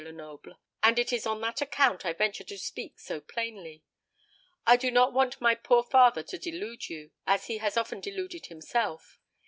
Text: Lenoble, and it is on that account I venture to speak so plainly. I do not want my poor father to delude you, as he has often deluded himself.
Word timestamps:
Lenoble, 0.03 0.59
and 0.81 0.97
it 0.97 1.13
is 1.13 1.27
on 1.27 1.41
that 1.41 1.61
account 1.61 2.07
I 2.07 2.13
venture 2.13 2.43
to 2.45 2.57
speak 2.57 2.97
so 2.99 3.19
plainly. 3.21 3.83
I 4.65 4.75
do 4.75 4.89
not 4.89 5.13
want 5.13 5.39
my 5.39 5.53
poor 5.53 5.83
father 5.83 6.23
to 6.23 6.39
delude 6.39 6.89
you, 6.89 7.11
as 7.27 7.45
he 7.45 7.59
has 7.59 7.77
often 7.77 7.99
deluded 8.01 8.47
himself. 8.47 9.19